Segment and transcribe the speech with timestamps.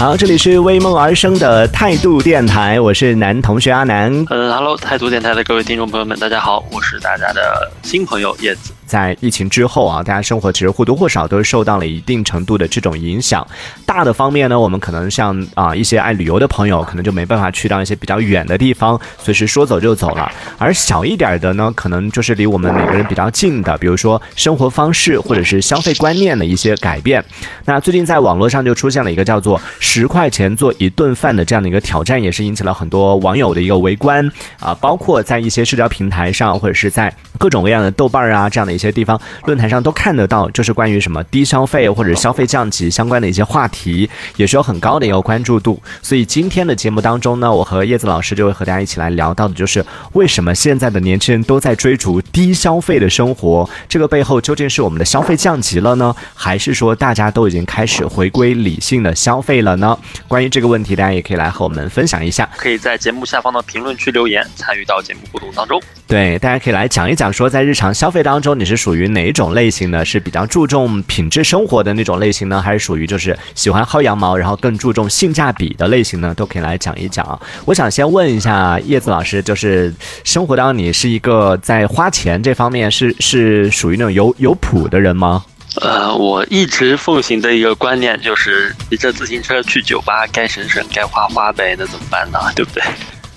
[0.00, 4.10] 好，这里是为梦而生的态度电台，我是男同学阿南。
[4.30, 8.72] 嗯哈喽，态度电台的各位听众朋友们，大家好，我是大家的新朋友叶子。
[8.90, 13.46] 在疫情之后啊，大家生活其实或多或少都是受到了一定程度的这种影响。
[13.86, 20.28] 大的方面呢，我们可能像啊一些爱旅游的朋友，可能就没办法去到一些比较远的地方，随时说走就走了。
[20.58, 27.24] 而小一点的呢，可能就是离我们每个人比较近的，比如说生活方式或者是消费观念的一些改变。
[27.66, 34.76] 那最近在网络上就出现了一个叫做“十块钱做一顿饭”的这样的一个挑战，也是引起了很多网友的一个围观啊。
[34.80, 45.80] 包括在一些社交平台上，或者是在各种各样的豆瓣啊这样的些地方论坛上都看得到，就是关于什么低消费或者消费降级相关的一些话题，也是有很高的一个关注度。
[46.02, 53.68] 所以今天的节目当中呢，我和叶子老师就会和大家一起来聊到的，就是为什么现在的年轻人都在追逐低消费的生活？
[53.88, 59.98] 这个背后究竟是我们的消费降级了呢，还是说大家都已经开始回归理性的消费了呢？
[60.26, 65.80] 关于这个问题，大家也可以来和我们分享一下，可以在节目下方的评论区留言，参与到节目互动当中。
[66.06, 70.04] 对，大家可以来讲一讲，说在日常消费当中，你是属于哪一种类型呢？
[70.04, 76.34] 是比较注重品质生活的那种类型呢，还是属于就是喜欢薅羊毛，然后更注重性价比的类型呢？
[76.34, 77.40] 都可以来讲一讲啊。
[77.64, 85.44] 我想先问一下叶子老师，就是生活当中你是一个在花钱这方面是是属于那种有有谱的人吗？
[85.80, 92.40] 呃，我一直奉行的一个观念就是骑着自行车去酒吧，该省省，该花花呗，那怎么办呢？
[92.56, 92.82] 对不对？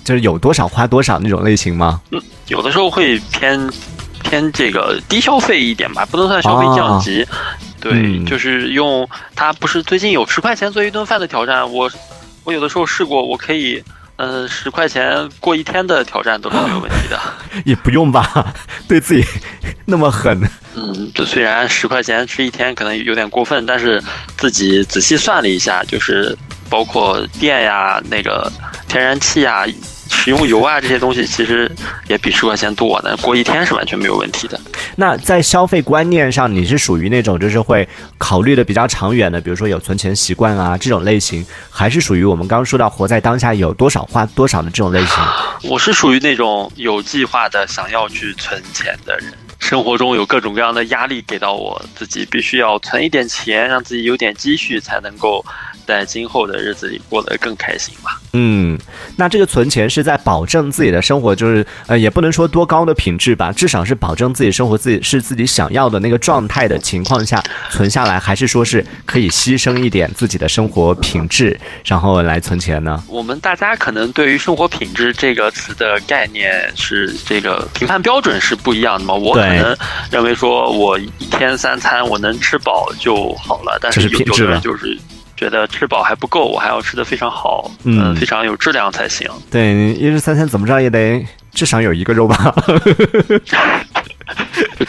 [0.02, 2.00] 就是有多少花多少那种类型吗？
[2.10, 3.58] 嗯，有的时候会偏
[4.24, 7.24] 偏这个低消费一点吧，不能算消费降级。
[7.80, 11.88] 对，就是用它不是最近有十块钱做一顿饭的挑战，我
[12.42, 13.84] 我有的时候试过，我可以
[14.16, 17.20] 呃十块钱过一天的挑战都是没有问题的。
[17.64, 18.52] 也不用吧，
[18.88, 19.22] 对自己
[19.84, 20.40] 那么狠。
[20.74, 24.02] 嗯，这虽然十块钱吃一天可能有点过分，但是
[24.36, 26.36] 自己仔细算了一下，就是
[26.68, 28.50] 包括电呀、那个
[28.88, 29.64] 天然气呀。
[30.14, 31.70] 食用油啊，这些东西其实
[32.08, 34.58] 也比十块钱多的，过一天是完全没有问题的。
[34.96, 37.86] 那在消费观念上，你是属于那种就是会
[38.16, 45.16] 考虑的比较长远的，比如说有存钱习惯啊这种类型，还是属于我们刚刚说到活在当下有多少花多少的这种类型？
[45.70, 49.34] 我是属于那种有计划的想要去存钱的人。
[49.58, 55.42] 生活中有各种各样的压力给到我自己，必须要存一点钱，让自己有点积蓄，才能够
[55.86, 58.20] 在今后的日子里过得更开心吧。
[58.32, 58.78] 嗯，
[59.16, 73.02] 那这个存钱是在保证自己的生活，就是呃，也不能说多高的品质吧，至少是保证自己生活自己是自己想要的那个状态的情况下存下来，还是说是可以牺牲一点自己的生活品质，然后来存钱呢？
[73.08, 79.14] 我们大家可能对于生活品质这个词的概念是这个评判标准是不一样的嘛？
[79.14, 79.76] 我可能
[80.10, 84.98] 认为说我一天三餐我能吃饱就好了，但是有有的人就是
[85.36, 89.28] 觉得吃饱还不够，我还要吃的非常好，嗯，非常有质量才行。
[89.50, 92.54] 对，一日三餐怎么着也得至少有一个肉吧。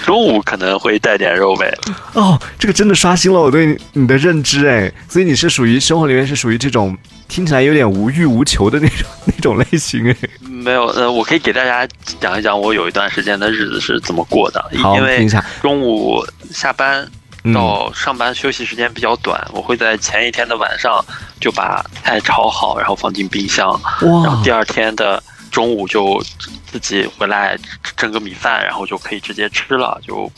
[0.05, 1.73] 中午可能会带点肉呗。
[2.13, 6.95] 哦，这个真的刷新了我对你的认知哎，所以你是属于生活里面是属于这种
[7.27, 10.15] 听起来有点无欲无求的那种 那种类型哎。
[10.41, 11.87] 没有，呃，我可以给大家
[12.19, 14.63] 讲一讲我有一段时间的日子是怎么过的。
[14.77, 15.43] 好，因为听一下。
[15.61, 17.05] 中午下班
[17.53, 21.03] 到上班休息时间比较短，我会在前一天的晚上
[21.39, 26.23] 就把菜炒好，然后放进冰箱，然后第二天的中午就。
[26.67, 27.57] 自己回来
[27.95, 30.29] 蒸个米饭，然后就可以直接吃了，就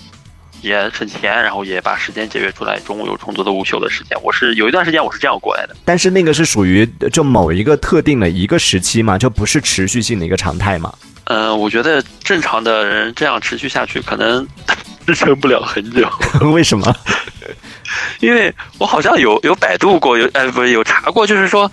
[0.61, 4.15] 也省钱，然后也把时间节约出来，中午有充足的午休的时间。
[4.21, 10.93] 我是有一段时间我是这样过来的，但是那个是属于就某一个特定的一个时期嘛，就不是持续性的一个常态嘛。
[11.23, 14.47] 嗯，我觉得正常的人这样持续下去，可能
[15.07, 16.07] 支撑不了很久。
[16.53, 16.95] 为什么？
[18.19, 21.71] 因为我好像有有百度过，有呃不是有查过，就是说。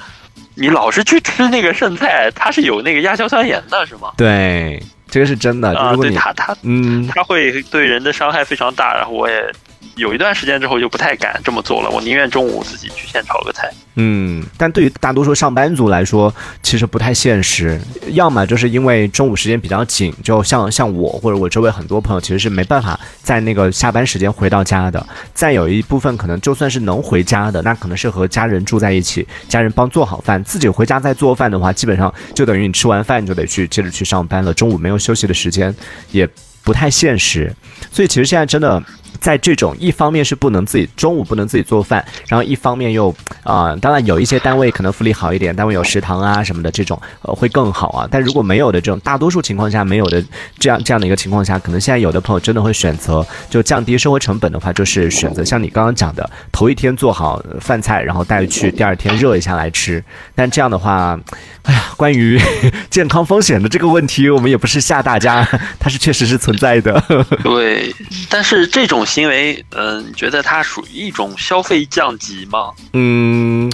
[0.56, 4.12] 你老是去吃那个剩菜，它是有那个亚硝酸盐的，是吗？
[4.16, 5.76] 对，这个是真的。
[5.76, 8.94] 啊，对它它嗯，它会对人的伤害非常大。
[8.94, 9.52] 然后我也
[9.96, 13.70] 有一段时间之后就不太敢这么做了，我宁愿中午自己去现炒个菜。
[13.96, 17.80] 嗯，但对于大多数上班族来说，其实不太现实。
[18.08, 25.06] 要么就是因为中午时间比较紧，就像像我或者我周围很多朋友，其实是没办法在那个下班时间回到家的。
[25.32, 34.52] 再有一部分可能就算是能回家的，那可能是和家人住在一起，家人帮做好饭，自己回家再做饭的话，基本上就等于你吃完饭就得去接着去上班了。
[34.52, 35.72] 中午没有休息的时间，
[36.10, 36.28] 也
[36.64, 37.54] 不太现实。
[37.92, 38.82] 所以其实现在真的。
[39.24, 43.08] 在这种一方面是不能自己中午不能自己做饭，然后一方面又
[43.42, 48.06] 啊，当然有一些单位可能福利好一点，单位有食堂啊什么的这种呃会更好啊。
[48.10, 50.22] 但如果没有的这种，大多数情况下没有的
[50.58, 60.04] 这样这样的一个情况下，可能现在有的朋友真的会选择就降低生活成本的话，就是选择像你刚刚讲的，头一天做好饭菜，然后带去第二天热一下来吃。
[60.34, 61.18] 但这样的话，
[61.62, 62.38] 哎呀，关于
[62.90, 65.42] 健康风险的这个问题，我们也不是吓大家，
[65.80, 67.02] 它是确实是存在的。
[67.42, 67.90] 对，
[68.28, 72.72] 但是这种行为，嗯，觉得它属于一种消费降级吗？
[72.94, 73.70] 嗯，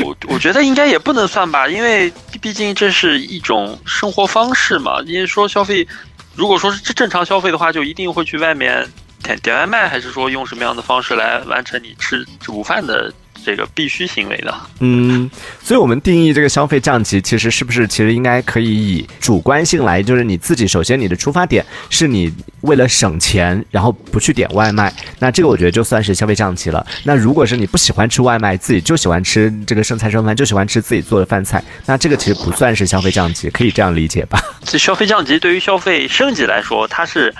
[0.00, 5.00] 我我觉得应该也不能算吧，因为毕竟这是一种生活方式嘛。
[5.04, 5.84] 因为说消费，
[6.36, 8.88] 如果说是正常消费的话，就一定会去外面
[9.24, 13.12] 点点外卖，还是说用什么样的方式来完成你吃午饭的？
[13.46, 15.30] 这个必须行为的，嗯，
[15.62, 26.84] 所以我们定义这个消费降级，其实是不是其实应该可以以主观性来，就是你自己首先你的出发点是你为了省钱，然后不去点外卖，那这个我觉得就算是消费降级了。
[27.04, 34.42] 那如果是你不喜欢吃外卖，自己就喜欢吃这个剩菜剩饭，就喜欢吃自己做的饭菜，那这个其实不算是消费降级，可以这样理解吧？
[34.64, 37.32] 这消费降级对于消费升级来说，它是。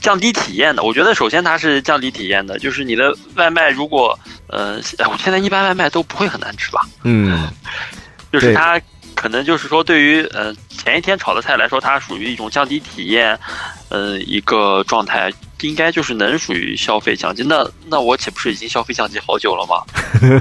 [0.00, 4.18] 降低体验的，我觉得首先它是降低体验的，就是你的外卖如果，
[4.48, 4.76] 呃，
[5.10, 6.80] 我现在一般外卖都不会很难吃吧？
[7.04, 7.48] 嗯，
[8.32, 8.80] 就是它
[9.14, 13.38] 可能就是说对于呃前一天炒的菜来说，它属于一种降低体验，
[13.90, 15.30] 呃一个状态，
[15.60, 17.42] 应该就是能属于消费降级。
[17.42, 19.84] 那那我岂不是已经消费降级好久了吗？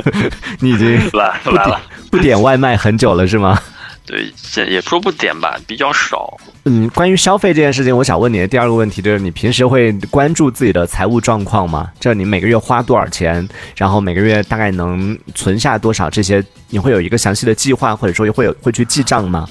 [0.62, 3.62] 你已经 来来了，不点外卖很久了是吗？
[4.09, 6.35] 对，也说不点吧，比较少。
[6.65, 11.91] 嗯，关于消费这件事情，我想问你的第二个问题就是，你平时会关注自己的财务状况吗？
[12.00, 19.47] 就是你每个月花多少钱，然后每个月大概能存下多少，这些你会有一个详细的计划，或者说会有会去记账吗？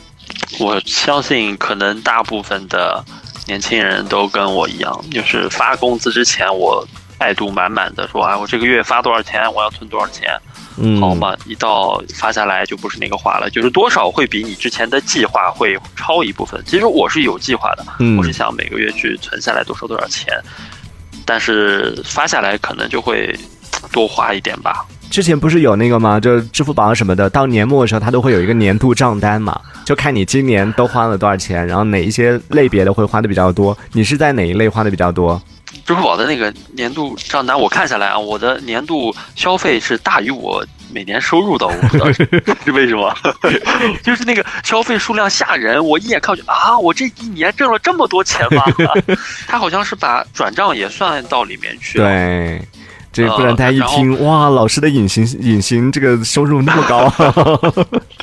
[0.59, 3.05] 我相信，可能大部分的
[3.47, 6.85] 年轻人都跟我一样，就是发工资之前，我
[7.17, 10.37] 态度满满的说，啊，我这个月发多少钱，我要存多少钱。
[11.01, 16.63] 好嘛，一到发下来就不是那个话了，就是多少会比你之前的计划会超一部分。
[16.67, 17.85] 其实我是有计划的，
[18.17, 20.33] 我是想每个月去存下来多少多少钱，
[21.25, 23.35] 但是发下来可能就会
[23.91, 24.87] 多花一点吧。
[25.11, 26.21] 之前不是有那个吗？
[26.21, 33.77] 就支付宝什么的，到年末的时候它都会有一个年度账单嘛，就看你今年都花了多少钱，然后哪一些类别的会花的比较多。
[33.93, 35.41] 你是在哪一类花的比较多？
[35.85, 42.27] 支付宝的那个年度账单，我看下来啊，我的年度消费是大于我每年收入的，我不知道是
[42.73, 43.15] 为什么，
[44.03, 48.63] 就是那个消费数量吓人，我一眼看去啊，我这一年挣了这么多钱吗？
[49.47, 52.05] 他好像是把转账也算到里面去了。
[52.05, 52.63] 对，
[53.13, 57.13] 这不然大家一听哇，老师的隐形隐形这个收入那么高，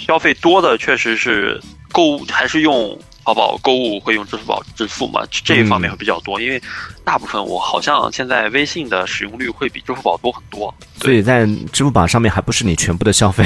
[0.06, 2.98] 消费多的确实是购物还是用。
[3.26, 5.22] 淘宝购物会用支付宝支付吗？
[5.44, 6.62] 这一方面会比较多，因为
[7.04, 10.72] 大部分我好像现在微信的使用率会比支付宝多很多。
[11.02, 11.44] 所以在
[11.74, 13.44] 支付宝上面还不是你全部的消费，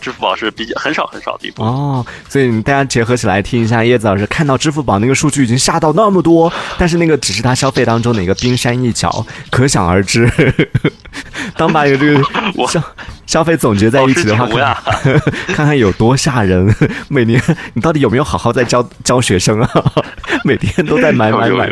[0.00, 1.70] 支付宝是比较很少很少的一部分。
[1.70, 10.30] 哦，所以大家结合起来听一下，叶子老师看到支付宝那个数据已经吓到那么多，但是那个只是他消费当中的一个冰山一角，可想而知。
[11.54, 12.22] 当把有这个
[12.68, 12.82] 消
[13.26, 14.74] 消费总结在一起的话，
[15.48, 16.74] 看看有多吓人。
[17.08, 17.42] 每年
[17.74, 19.82] 你到底有没有好好在教教学生啊？
[20.46, 21.68] 每天都在买买买。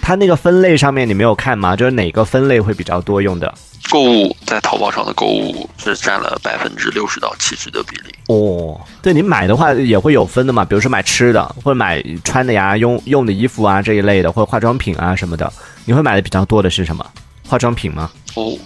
[0.00, 1.74] 他那个分类上面你没有看吗？
[1.74, 3.52] 就是哪个分类会比较多用的？
[3.90, 8.14] 购物在淘宝上的购物是占了百分之六十到七十的比例。
[8.28, 10.64] 哦，对你买的话也会有分的嘛？
[10.64, 15.52] 比如说买吃的，或者买穿的呀、用用的衣服啊这一类的，或者化妆品啊什么的，
[15.84, 17.04] 你会买的比较多的是什么？
[17.48, 18.08] 化妆品吗？
[18.36, 18.56] 哦。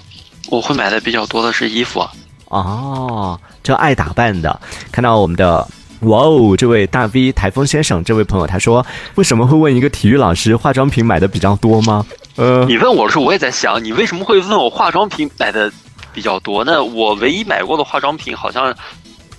[0.50, 2.12] 我会买的比较多的是衣服啊，
[2.48, 4.60] 哦，就爱打扮的。
[4.92, 5.66] 看到我们的
[6.04, 8.84] 哇哦，这位大 V 台风先生这位朋友，他说
[9.16, 12.04] 为什么会问一个体育老师化妆品买的比较多吗？
[12.36, 15.70] 呃，你问我的时候，我也在想，你为什么会问我化妆品买的
[16.12, 16.64] 比较多？
[16.64, 18.74] 那我唯一买过的化妆品好像。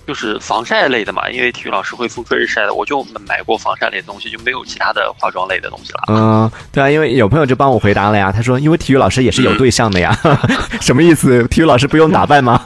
[0.06, 6.04] 就是防晒类的嘛，因为体育老师会风吹日晒的，我就买过防晒类的东西，就没有其他的化妆类的东西了。
[6.14, 10.16] 嗯，对啊，因为有朋友就帮我回答了呀，他说因为体育老师也是有对象的呀，
[10.80, 11.42] 什么意思？
[11.48, 12.62] 体育老师不用打扮吗？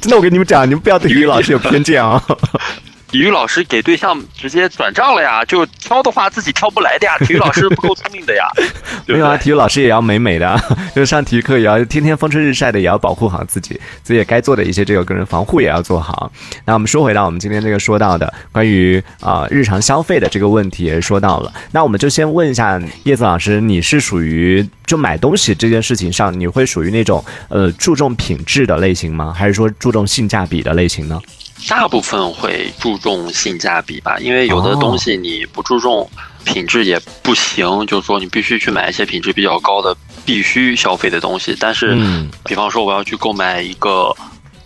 [0.00, 2.22] 真的，我跟你们讲，你们不要对体育老师有偏见啊。
[3.08, 7.16] 体育老师给对象直接转账了呀，就挑的话自己挑不来的呀。
[7.18, 8.48] 体育老师不够聪明的呀。
[9.12, 10.58] 没有啊，体育老师也要美美的，
[10.94, 16.30] 就是上体育课也要天天风吹日晒的，也要保护好自己，自己该做的一些这个个人防护也要做好。
[16.64, 21.52] 那我们说回到我们今天这个说到的关于啊日常消费的这个问题，也说到了。
[21.72, 29.34] 那我们就先问一下叶子老师，你是属于就买东西这件事情上，你会属于那种呃注重品质的类型吗？
[29.36, 31.20] 还是说注重性价比的类型呢？
[31.68, 36.08] 大部分会注重性价比吧，因为有的东西你不注重
[36.44, 41.56] 品质也不行，就是说你必须去买一些品质比较高的必须消费的东西。
[41.58, 41.96] 但是，
[42.44, 44.14] 比方说我要去购买一个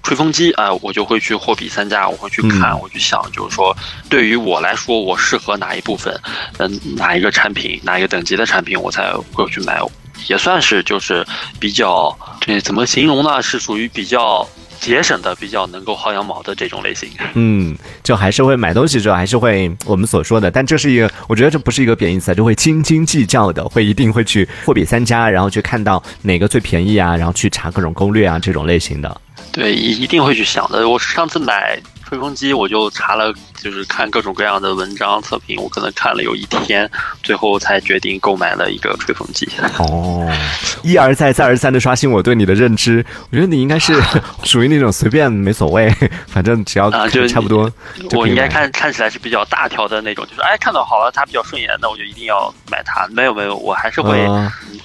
[0.02, 3.76] 吹风机啊，我就会去货比三家，我会去看，我去想，就是说
[4.08, 6.18] 对于我来说，我适合哪一部分，
[6.58, 9.80] 嗯，哪一个产品，哪一个等级的产品，我才会去买。
[10.26, 11.26] 也算是就是
[11.60, 13.40] 比较这怎么形容呢？
[13.42, 14.46] 是属于比较。
[14.88, 29.20] 节省的比较能够薅羊毛的这种类型，嗯，就还是会买东西之后还是会我们所说的，但这是一个，我觉得这不是一个贬义词，就会斤斤计较的，会一定会去货比三家，然后去看到哪个最便宜啊，然后去查各种攻略啊这种类型的。
[29.52, 30.88] 对，一一定会去想的。
[30.88, 31.78] 我上次买。
[32.08, 36.90] 吹风机，我就查了，就是看各种各样的文章测评，我可能看了有一天，
[37.22, 39.46] 最后才决定购买了一个吹风机。
[39.78, 40.26] 哦，
[40.82, 43.92] 一而再，再而三的刷新我对你的认知，我觉得你应该是
[44.42, 45.94] 属于那种随便没所谓，
[46.26, 47.70] 反正只要啊，就差不多。
[48.12, 53.06] 我应该看看起来是比较大条的那种，就是哎，看到好了，它比较顺眼，那我就一定要买它。
[53.08, 54.26] 没有没有，我还是会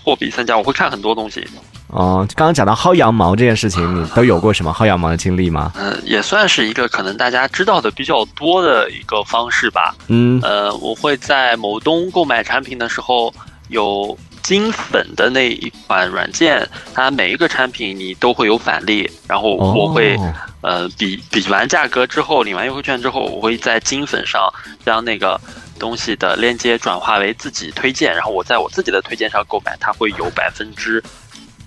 [0.03, 1.47] 货比三家，我会看很多东西。
[1.93, 5.71] 哦，刚刚讲到薅羊毛这件事情，你都有过什么薅羊毛的经历吗？
[5.75, 9.95] 嗯，也算是一个可能大家知道的比较多的一个方式吧。
[10.07, 13.31] 嗯，呃，我会在某东购买产品的时候，
[13.69, 20.17] 有金粉的那一款软件，它每一个产品你都会有返利，然后我会
[20.61, 24.51] 呃比比完价格之后，领完优惠券之后，我会在金粉上
[24.83, 25.39] 将那个
[25.77, 31.03] 东西的链接转化为自己推荐，然后我在我自己的推荐上购买，它会有百分之。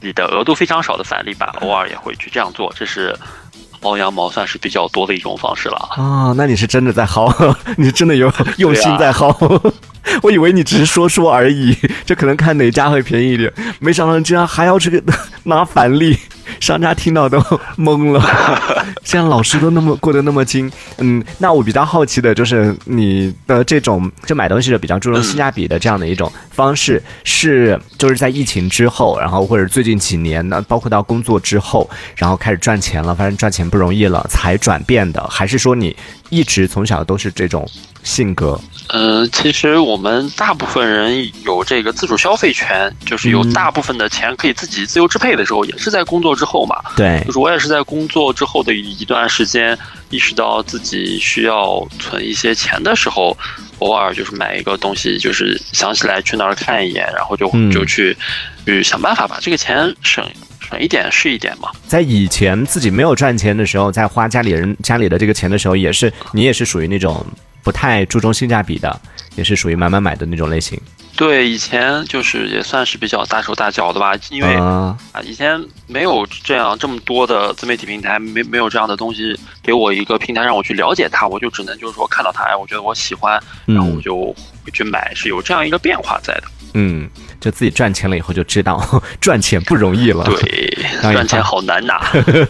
[0.01, 3.17] 你的额度非常少的返利吧，偶尔也会去这样做，这是
[3.81, 6.33] 薅羊毛算是比较多的一种方式了啊。
[6.37, 9.73] 那你是真的在薅， 你真的有用心在薅，
[10.23, 15.03] 我以为你只是说说而已，就可能看哪家会便宜一点，没想到你竟然还要这个
[15.45, 16.19] 拿返利。
[16.61, 17.39] 商家听到都
[17.77, 18.21] 懵了，
[19.05, 35.97] 现在老师都那么过得那么精，嗯，那我比较好奇的就是你的这种就买东西的比较注重性价比的这样的一种方式，是就是在疫情之后，然后或者最近几年呢，包括到工作之后，然后开始赚钱了，发现赚钱不容易了才转变的，还是说你
[36.31, 37.69] 一直从小都是这种
[38.03, 38.61] 性格？
[38.89, 46.77] 嗯，其实我们大部分人有这个自主消费权，就是有大部分的钱可以自己自由支配的时候，也是在工作之后嘛。
[46.97, 49.77] 对，就是我也是在工作之后的一段时间，
[50.11, 53.37] 意识到自己需要存一些钱的时候，
[53.81, 58.17] 偶尔就是买一个东西，就是想起来去那儿看一眼，然后就就去
[58.65, 60.25] 去想办法把这个钱省
[60.61, 61.71] 省一点是一点嘛。
[61.89, 67.27] 在以前自己没有赚钱的时候，在花家里人家里的这个钱的时候，也是你也是属于那种。
[67.67, 69.01] 不太注重性价比的，
[69.35, 70.81] 也是属于买买买的那种类型。
[71.17, 84.27] 对，以前就是也算是比较大手大脚的吧，因为啊，以前没有这样这么多的自媒体平台，没没有这样的东西给我一个平台让我去了解它，我就只能就是说看到它，哎，我觉得我喜欢，然后我就
[84.65, 86.45] 会去买，是有这样一个变化在的。
[86.75, 90.25] 嗯，就自己赚钱了以后就知道 赚钱不容易了。
[90.25, 91.99] 对，赚钱好难呐。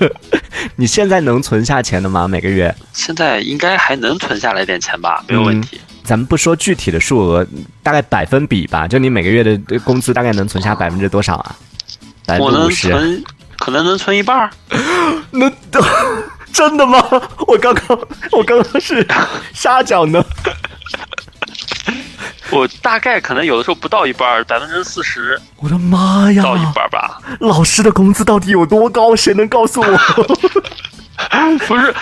[0.76, 2.26] 你现在能存下钱的吗？
[2.26, 2.74] 每个月？
[2.92, 5.80] 现在应该还能存下来点钱吧，没有问题。
[6.02, 7.46] 咱们不说具体的数额，
[7.82, 8.86] 大概百分比吧。
[8.86, 11.56] 就你每个月的工资大概能存下百分之多少啊？
[12.24, 13.22] 百分之五十？
[13.58, 14.48] 可能能存一半。
[15.32, 15.50] 那
[16.52, 16.98] 真的吗？
[17.46, 17.98] 我刚刚
[18.32, 19.06] 我刚刚是
[19.52, 20.24] 瞎讲的。
[22.50, 25.40] 我大概可能有的时候不到一半，百分之四十。
[25.56, 26.42] 我的妈呀！
[26.42, 27.20] 到一半吧。
[27.40, 29.16] 老师的工资到底有多高？
[29.16, 29.86] 谁能告诉我？
[31.66, 31.94] 不是，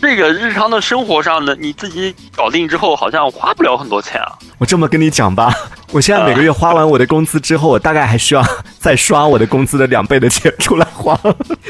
[0.00, 4.32] 这个日常的生活上的你自己搞定之后，好像花不了很多钱啊。
[4.58, 5.52] 我这么跟你讲吧，
[5.90, 8.44] 我现在每个月花完我的工资之后，我大概还需要
[8.78, 11.18] 再刷我的工资的两倍的钱出来花。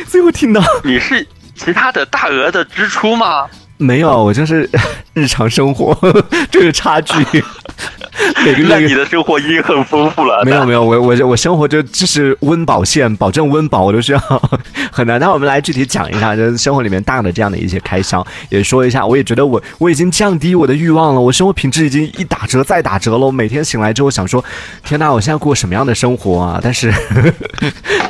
[0.09, 3.47] 所以我听到你是其他的大额的支出吗？
[3.79, 4.69] 没有，我就是
[5.15, 5.97] 日常生活
[6.51, 7.15] 这个差距。
[8.45, 10.43] 每个月你的生活已经很丰富了。
[10.45, 14.21] 没有 没有，我我我生活就就是温饱线，保证温饱我都需要
[14.93, 15.19] 很难。
[15.19, 19.07] 那我们来具体讲一下，就是生活里面大的这样的一些开销，也说一下。
[19.07, 23.19] 我也觉得我我已经降低我的欲望了，我生活品质已经一打折再打折了。
[23.19, 24.45] 我每天醒来之后想说，
[24.85, 26.61] 天哪，我现在过什么样的生活啊？
[26.63, 26.93] 但是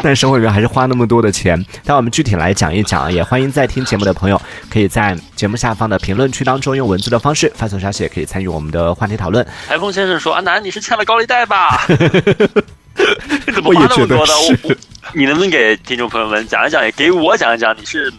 [0.03, 1.65] 但生活里面还是花那么多的钱。
[1.85, 4.41] 那我们具体来讲一讲，也欢迎在听节目的朋友
[4.71, 9.47] 可以在节目下方的评论区当中用文字的方式发送消息，也可以参与我们的话题讨论。
[9.69, 11.87] 台风先生说：“阿南，你是欠了高利贷吧？
[13.55, 14.33] 怎么花那么多的？
[15.15, 18.13] 你能不能给听众朋友们讲一讲，也给我讲一讲，你是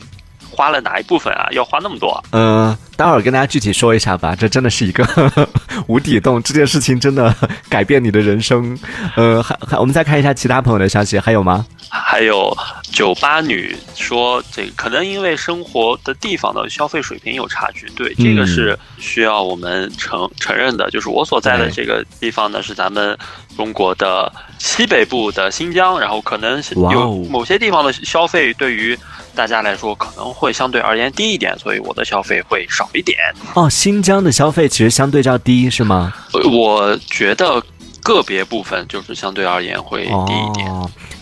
[0.50, 1.48] 花了哪一部分啊？
[1.52, 4.36] 要花那么多？”嗯，待会儿跟大家具体说一下吧。
[4.36, 5.06] 这真的是一个
[5.88, 7.36] 无底洞，这件事情真的
[7.70, 8.78] 改变你的人生。
[9.16, 11.66] 呃，还还，我们再看一下其他朋友的消息，还有吗？
[11.90, 12.56] 还有
[12.92, 20.90] 酒吧女说，这可能因为生活的地方的消费水平有差距，对，这个是需要我们承承认的。
[20.90, 23.18] 就是我所在的这个地方呢，是咱们
[23.56, 28.98] 中国的西北部的新疆，然后可能有某些地方的消费对于
[29.36, 33.18] 大家来说可能会相对而言低一点，所以我的消费会少一点。
[33.54, 36.14] 哦，新疆的消费其实相对较低，是吗？
[36.52, 37.64] 我觉得。
[38.06, 40.70] 个别部分就是相对而言会低一点，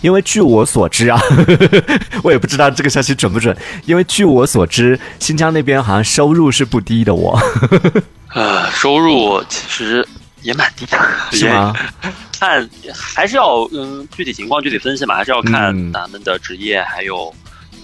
[0.00, 1.16] 因为据我所知啊，
[2.24, 3.56] 我也不知道这个消息准不准。
[3.84, 7.14] 因为据我所知，新疆那边好像收入是不低的。
[7.14, 7.38] 我，
[8.34, 10.04] 呃，收入其实
[10.42, 10.98] 也蛮低的，
[11.32, 11.74] 是吗？
[12.38, 17.32] 看还是要嗯具体情况具体分析嘛，还是要看咱们的职业还有。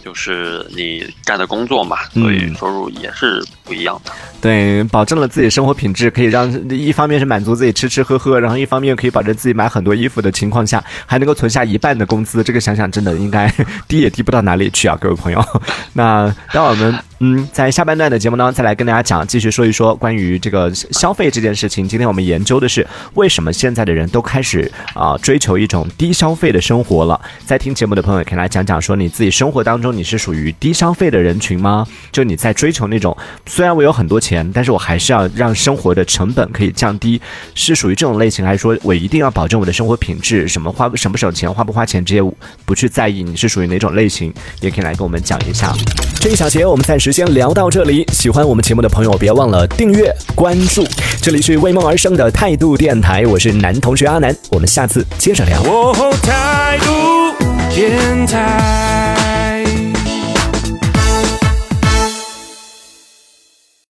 [0.05, 4.13] 就是你干的工作嘛，所以收入也是不一样的。
[4.41, 12.43] 对，保证了自己生活品质，可以让一方面是满足自己吃吃喝喝，然后一方面可以保证自己买很多衣服的情况下，还能够存下一半的工资。
[12.43, 13.53] 这个想想真的应该
[13.87, 15.45] 低也低不到哪里去啊，各位朋友。
[15.93, 16.97] 那当我们。
[17.21, 21.89] 嗯，在下半段的节目呢，再来跟大家讲，继续说一说关于这个消费这件事情。
[21.89, 27.21] 今天我们研究的是为什么现在的人都开始啊追求一种低消费的生活了。
[27.45, 31.85] 在听节目的朋友可以来讲讲，说你自己生活当中你是属于低消费的人群吗？
[32.13, 37.21] 就你在追求那种虽然我有很多钱，但是我还是要让生活的成本可以降低，
[37.53, 42.33] 是属于这种类型，还是说我一定要保证我的生活品质，什么花省不省钱，花不花钱这些
[42.65, 43.25] 不去在意？
[43.25, 44.33] 你是属于哪种类型？
[44.61, 45.75] 也可以来跟我们讲一下。
[46.21, 47.08] 这一小节我们暂时。
[47.13, 50.85] 先聊到这里，喜欢我们节目的朋友别忘了订阅关注。
[51.21, 55.63] 这里是为梦而生的态度电台，我是男同学阿南，我们下次接着聊。
[56.23, 57.35] 态度
[57.75, 59.08] 电台。